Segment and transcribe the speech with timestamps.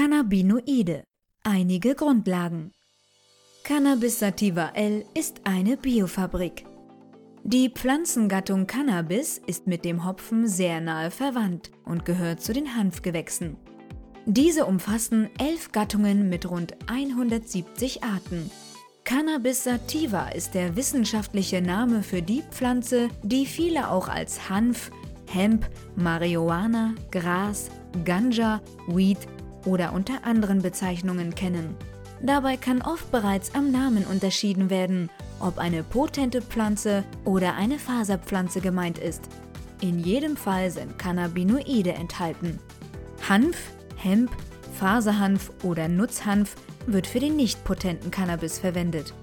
[0.00, 1.02] Cannabinoide.
[1.42, 2.70] Einige Grundlagen.
[3.64, 6.64] Cannabis sativa L ist eine Biofabrik.
[7.42, 13.56] Die Pflanzengattung Cannabis ist mit dem Hopfen sehr nahe verwandt und gehört zu den Hanfgewächsen.
[14.24, 18.52] Diese umfassen elf Gattungen mit rund 170 Arten.
[19.02, 24.92] Cannabis sativa ist der wissenschaftliche Name für die Pflanze, die viele auch als Hanf,
[25.28, 27.68] Hemp, Marihuana, Gras,
[28.04, 29.18] Ganja, Weed
[29.64, 31.76] oder unter anderen Bezeichnungen kennen.
[32.20, 35.08] Dabei kann oft bereits am Namen unterschieden werden,
[35.40, 39.28] ob eine potente Pflanze oder eine Faserpflanze gemeint ist.
[39.80, 42.58] In jedem Fall sind Cannabinoide enthalten.
[43.28, 43.56] Hanf,
[43.96, 44.30] Hemp,
[44.78, 49.14] Faserhanf oder Nutzhanf wird für den nicht potenten Cannabis verwendet.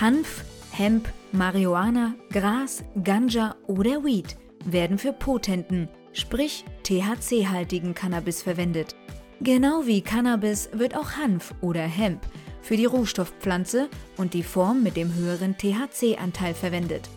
[0.00, 8.94] Hanf, Hemp, Marihuana, Gras, Ganja oder Weed werden für potenten, sprich THC-haltigen Cannabis verwendet.
[9.42, 12.20] Genau wie Cannabis wird auch Hanf oder Hemp
[12.62, 17.10] für die Rohstoffpflanze und die Form mit dem höheren THC-Anteil verwendet.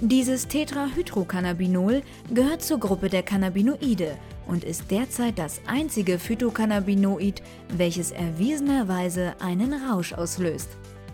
[0.00, 4.16] Dieses Tetrahydrocannabinol gehört zur Gruppe der Cannabinoide
[4.48, 7.42] und ist derzeit das einzige Phytocannabinoid,
[7.76, 10.70] welches erwiesenerweise einen Rausch auslöst.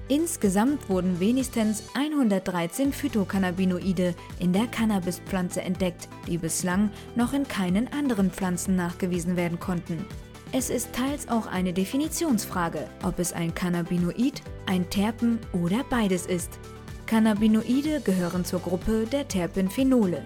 [0.07, 8.31] Insgesamt wurden wenigstens 113 Phytocannabinoide in der Cannabispflanze entdeckt, die bislang noch in keinen anderen
[8.31, 10.07] Pflanzen nachgewiesen werden konnten.
[10.51, 16.59] Es ist teils auch eine Definitionsfrage, ob es ein Cannabinoid, ein Terpen oder beides ist.
[17.05, 20.25] Cannabinoide gehören zur Gruppe der Terpenphenole.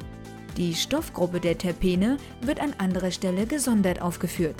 [0.56, 4.54] Die Stoffgruppe der Terpene wird an anderer Stelle gesondert aufgeführt.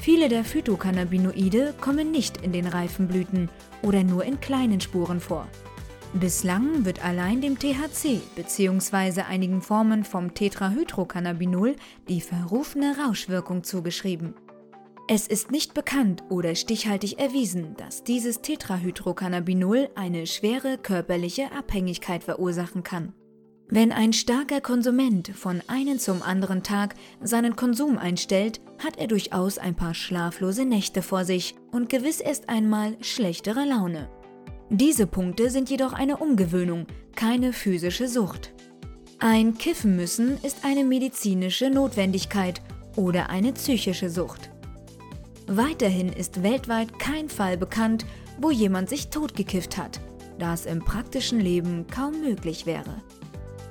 [0.00, 3.48] Viele der Phytocannabinoide kommen nicht in den reifen Blüten
[3.82, 5.48] oder nur in kleinen Spuren vor.
[6.12, 9.22] Bislang wird allein dem THC bzw.
[9.22, 11.74] einigen Formen vom Tetrahydrocannabinol
[12.08, 14.34] die verrufene Rauschwirkung zugeschrieben.
[15.08, 22.82] Es ist nicht bekannt oder stichhaltig erwiesen, dass dieses Tetrahydrocannabinol eine schwere körperliche Abhängigkeit verursachen
[22.82, 23.12] kann.
[23.68, 29.58] Wenn ein starker Konsument von einem zum anderen Tag seinen Konsum einstellt, hat er durchaus
[29.58, 34.08] ein paar schlaflose Nächte vor sich und gewiss erst einmal schlechtere Laune.
[34.70, 38.52] Diese Punkte sind jedoch eine Umgewöhnung, keine physische Sucht.
[39.20, 42.60] Ein Kiffen müssen ist eine medizinische Notwendigkeit
[42.96, 44.50] oder eine psychische Sucht.
[45.48, 48.04] Weiterhin ist weltweit kein Fall bekannt,
[48.38, 50.00] wo jemand sich totgekifft hat,
[50.38, 53.02] da es im praktischen Leben kaum möglich wäre.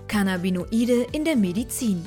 [0.08, 2.06] Cannabinoide in der Medizin.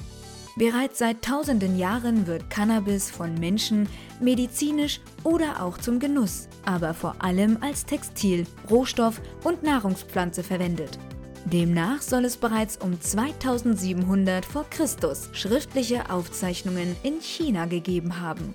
[0.57, 3.89] Bereits seit tausenden Jahren wird Cannabis von Menschen
[4.21, 10.99] medizinisch oder auch zum Genuss, aber vor allem als Textil, Rohstoff und Nahrungspflanze verwendet.
[11.45, 18.55] Demnach soll es bereits um 2700 vor Christus schriftliche Aufzeichnungen in China gegeben haben.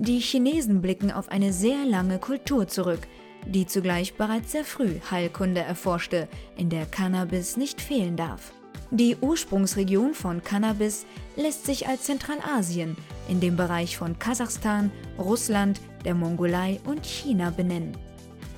[0.00, 3.00] Die Chinesen blicken auf eine sehr lange Kultur zurück,
[3.46, 8.52] die zugleich bereits sehr früh Heilkunde erforschte, in der Cannabis nicht fehlen darf.
[8.92, 11.04] Die Ursprungsregion von Cannabis
[11.34, 12.96] lässt sich als Zentralasien
[13.28, 17.96] in dem Bereich von Kasachstan, Russland, der Mongolei und China benennen.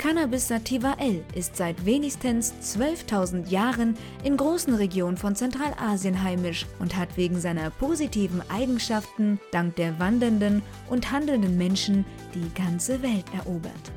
[0.00, 6.97] Cannabis sativa L ist seit wenigstens 12.000 Jahren in großen Regionen von Zentralasien heimisch und
[6.97, 13.93] hat wegen seiner positiven Eigenschaften dank der wandernden und handelnden Menschen die ganze Welt erobert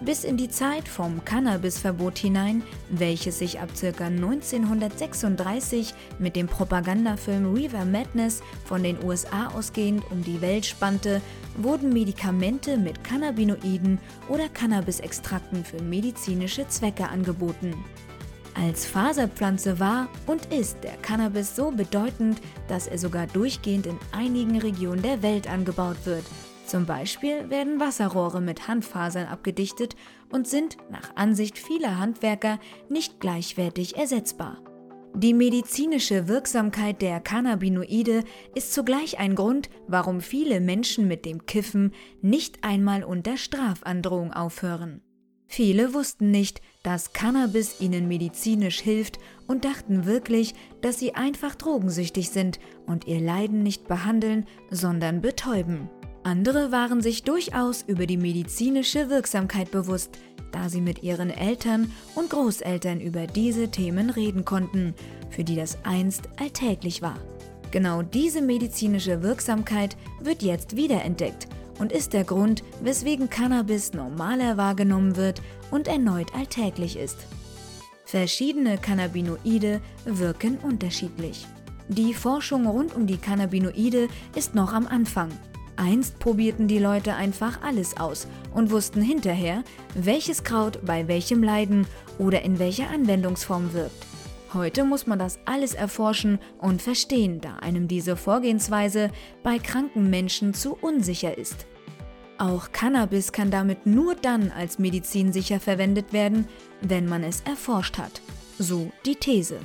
[0.00, 4.04] bis in die Zeit vom Cannabisverbot hinein, welches sich ab ca.
[4.04, 11.20] 1936 mit dem Propagandafilm Reaver Madness von den USA ausgehend um die Welt spannte,
[11.58, 17.74] wurden Medikamente mit Cannabinoiden oder Cannabisextrakten für medizinische Zwecke angeboten.
[18.54, 24.58] Als Faserpflanze war und ist der Cannabis so bedeutend, dass er sogar durchgehend in einigen
[24.58, 26.24] Regionen der Welt angebaut wird
[26.66, 29.94] zum Beispiel werden Wasserrohre mit Handfasern abgedichtet
[30.30, 34.58] und sind nach Ansicht vieler Handwerker nicht gleichwertig ersetzbar.
[35.18, 38.22] Die medizinische Wirksamkeit der Cannabinoide
[38.54, 45.00] ist zugleich ein Grund, warum viele Menschen mit dem Kiffen nicht einmal unter Strafandrohung aufhören.
[45.46, 52.28] Viele wussten nicht, dass Cannabis ihnen medizinisch hilft und dachten wirklich, dass sie einfach drogensüchtig
[52.28, 55.88] sind und ihr Leiden nicht behandeln, sondern betäuben.
[56.26, 60.10] Andere waren sich durchaus über die medizinische Wirksamkeit bewusst,
[60.50, 64.92] da sie mit ihren Eltern und Großeltern über diese Themen reden konnten,
[65.30, 67.16] für die das einst alltäglich war.
[67.70, 71.46] Genau diese medizinische Wirksamkeit wird jetzt wiederentdeckt
[71.78, 75.40] und ist der Grund, weswegen Cannabis normaler wahrgenommen wird
[75.70, 77.18] und erneut alltäglich ist.
[78.04, 81.46] Verschiedene Cannabinoide wirken unterschiedlich.
[81.88, 85.30] Die Forschung rund um die Cannabinoide ist noch am Anfang
[85.76, 89.62] Einst probierten die Leute einfach alles aus und wussten hinterher,
[89.94, 91.86] welches Kraut bei welchem Leiden
[92.18, 94.06] oder in welcher Anwendungsform wirkt.
[94.54, 99.10] Heute muss man das alles erforschen und verstehen, da einem diese Vorgehensweise
[99.42, 101.66] bei kranken Menschen zu unsicher ist.
[102.38, 106.46] Auch Cannabis kann damit nur dann als Medizin sicher verwendet werden,
[106.80, 108.20] wenn man es erforscht hat.
[108.58, 109.58] So die These.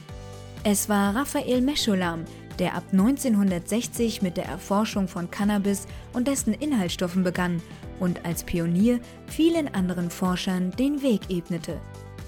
[0.64, 2.26] Es war Raphael Mescholam,
[2.60, 7.62] der ab 1960 mit der Erforschung von Cannabis und dessen Inhaltsstoffen begann
[8.00, 11.80] und als Pionier vielen anderen Forschern den Weg ebnete.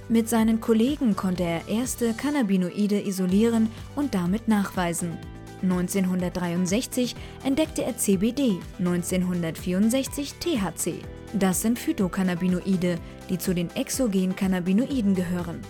[0.09, 5.17] Mit seinen Kollegen konnte er erste Cannabinoide isolieren und damit nachweisen.
[5.63, 10.95] 1963 entdeckte er CBD, 1964 THC.
[11.33, 12.97] Das sind Phytocannabinoide,
[13.29, 15.61] die zu den exogenen Cannabinoiden gehören.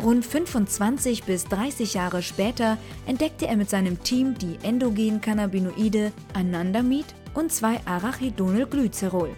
[0.00, 7.06] Rund 25 bis 30 Jahre später entdeckte er mit seinem Team die endogenen Cannabinoide Anandamid
[7.34, 9.30] und 2-Arachidonylglycerol.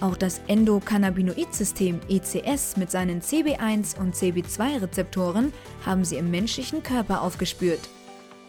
[0.00, 5.52] Auch das Endokannabinoid-System ECS mit seinen CB1 und CB2-Rezeptoren
[5.84, 7.80] haben sie im menschlichen Körper aufgespürt.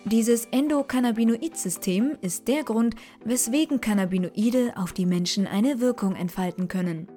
[0.05, 2.95] Dieses Endokannabinoid-System ist der Grund,
[3.25, 7.07] weswegen Cannabinoide auf die Menschen eine Wirkung entfalten können.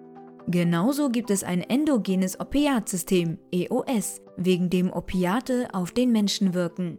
[0.46, 6.98] Genauso gibt es ein endogenes Opiatsystem, EOS, wegen dem Opiate auf den Menschen wirken.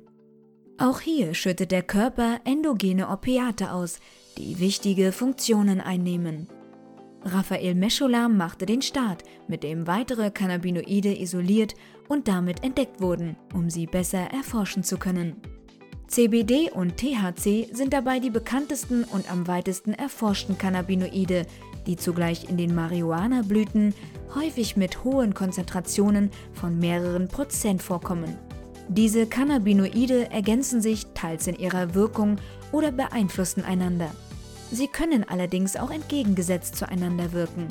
[0.78, 4.00] Auch hier schüttet der Körper endogene Opiate aus,
[4.38, 6.48] die wichtige Funktionen einnehmen.
[7.24, 11.74] Raphael Mescholam machte den Start, mit dem weitere Cannabinoide isoliert
[12.08, 15.36] und damit entdeckt wurden, um sie besser erforschen zu können.
[16.08, 21.48] CBD und THC sind dabei die bekanntesten und am weitesten erforschten Cannabinoide,
[21.88, 23.94] die zugleich in den Marihuana-Blüten
[24.36, 28.36] häufig mit hohen Konzentrationen von mehreren Prozent vorkommen.
[28.88, 32.38] Diese Cannabinoide ergänzen sich teils in ihrer Wirkung
[32.72, 34.12] oder beeinflussen einander.
[34.72, 37.68] Sie können allerdings auch entgegengesetzt zueinander wirken.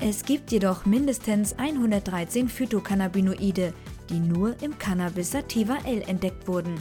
[0.00, 3.72] Es gibt jedoch mindestens 113 Phytocannabinoide,
[4.10, 6.74] die nur im Cannabis sativa L entdeckt wurden.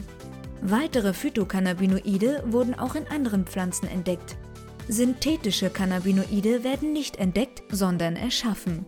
[0.61, 4.35] Weitere Phytocannabinoide wurden auch in anderen Pflanzen entdeckt.
[4.87, 8.85] Synthetische Cannabinoide werden nicht entdeckt, sondern erschaffen.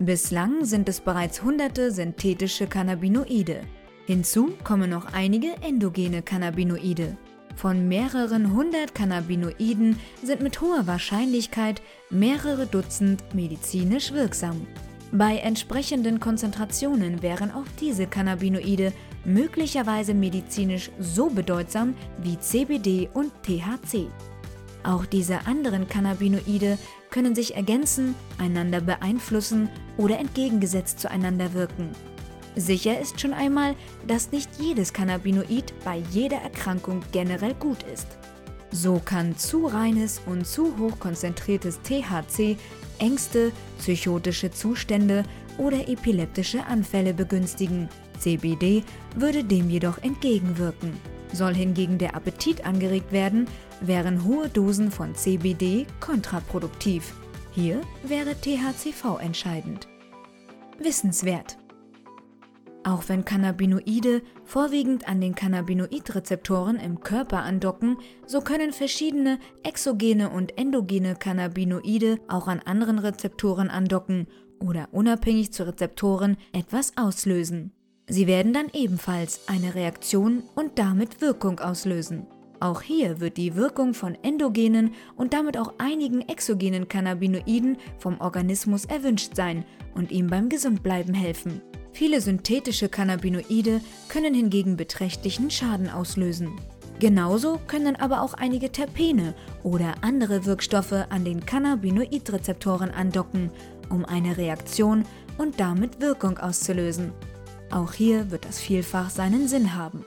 [0.00, 3.60] Bislang sind es bereits hunderte synthetische Cannabinoide.
[4.06, 7.16] Hinzu kommen noch einige endogene Cannabinoide.
[7.54, 14.66] Von mehreren hundert Cannabinoiden sind mit hoher Wahrscheinlichkeit mehrere Dutzend medizinisch wirksam.
[15.12, 18.92] Bei entsprechenden Konzentrationen wären auch diese Cannabinoide
[19.24, 24.08] möglicherweise medizinisch so bedeutsam wie CBD und THC.
[24.86, 26.78] Auch diese anderen Cannabinoide
[27.10, 31.90] können sich ergänzen, einander beeinflussen oder entgegengesetzt zueinander wirken.
[32.54, 33.74] Sicher ist schon einmal,
[34.06, 38.06] dass nicht jedes Cannabinoid bei jeder Erkrankung generell gut ist.
[38.70, 42.56] So kann zu reines und zu hoch konzentriertes THC
[42.98, 45.24] Ängste, psychotische Zustände
[45.58, 47.88] oder epileptische Anfälle begünstigen.
[48.20, 48.84] CBD
[49.16, 50.92] würde dem jedoch entgegenwirken.
[51.32, 53.46] Soll hingegen der Appetit angeregt werden,
[53.80, 57.14] wären hohe Dosen von CBD kontraproduktiv.
[57.52, 59.88] Hier wäre THCV entscheidend.
[60.78, 61.58] Wissenswert.
[62.84, 67.96] Auch wenn Cannabinoide vorwiegend an den Cannabinoidrezeptoren im Körper andocken,
[68.26, 74.28] so können verschiedene exogene und endogene Cannabinoide auch an anderen Rezeptoren andocken
[74.60, 77.72] oder unabhängig zu Rezeptoren etwas auslösen.
[78.08, 82.26] Sie werden dann ebenfalls eine Reaktion und damit Wirkung auslösen.
[82.60, 88.84] Auch hier wird die Wirkung von endogenen und damit auch einigen exogenen Cannabinoiden vom Organismus
[88.84, 91.60] erwünscht sein und ihm beim Gesundbleiben helfen.
[91.92, 96.52] Viele synthetische Cannabinoide können hingegen beträchtlichen Schaden auslösen.
[96.98, 99.34] Genauso können aber auch einige Terpene
[99.64, 103.50] oder andere Wirkstoffe an den Cannabinoidrezeptoren andocken,
[103.90, 105.04] um eine Reaktion
[105.36, 107.12] und damit Wirkung auszulösen.
[107.70, 110.04] Auch hier wird das vielfach seinen Sinn haben.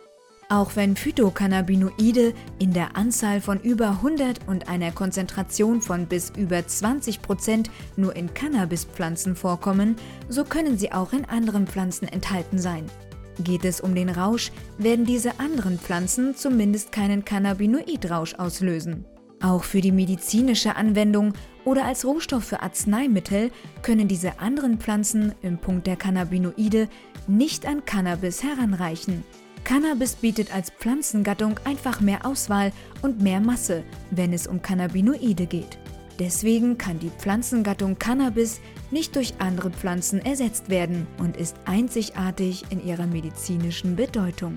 [0.52, 6.66] Auch wenn Phytocannabinoide in der Anzahl von über 100 und einer Konzentration von bis über
[6.66, 9.96] 20 Prozent nur in Cannabispflanzen vorkommen,
[10.28, 12.86] so können sie auch in anderen Pflanzen enthalten sein.
[13.44, 19.06] Geht es um den Rausch, werden diese anderen Pflanzen zumindest keinen Cannabinoidrausch auslösen.
[19.42, 25.58] Auch für die medizinische Anwendung oder als Rohstoff für Arzneimittel können diese anderen Pflanzen im
[25.58, 26.90] Punkt der Cannabinoide
[27.28, 29.24] nicht an Cannabis heranreichen.
[29.64, 35.78] Cannabis bietet als Pflanzengattung einfach mehr Auswahl und mehr Masse, wenn es um Cannabinoide geht.
[36.18, 38.60] Deswegen kann die Pflanzengattung Cannabis
[38.92, 44.56] nicht durch andere Pflanzen ersetzt werden und ist einzigartig in ihrer medizinischen Bedeutung.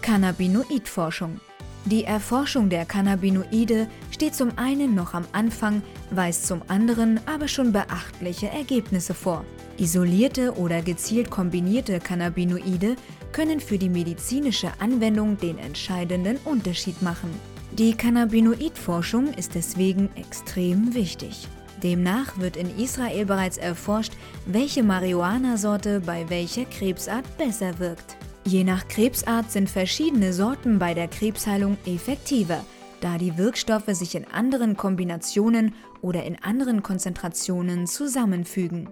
[0.00, 1.38] Cannabinoidforschung
[1.86, 7.72] Die Erforschung der Cannabinoide steht zum einen noch am Anfang, weist zum anderen aber schon
[7.72, 9.44] beachtliche Ergebnisse vor.
[9.78, 12.96] Isolierte oder gezielt kombinierte Cannabinoide
[13.32, 17.30] können für die medizinische Anwendung den entscheidenden Unterschied machen.
[17.72, 21.48] Die Cannabinoidforschung ist deswegen extrem wichtig.
[21.82, 24.12] Demnach wird in Israel bereits erforscht,
[24.44, 28.19] welche Marihuana-Sorte bei welcher Krebsart besser wirkt.
[28.44, 32.64] Je nach Krebsart sind verschiedene Sorten bei der Krebsheilung effektiver,
[33.00, 38.88] da die Wirkstoffe sich in anderen Kombinationen oder in anderen Konzentrationen zusammenfügen.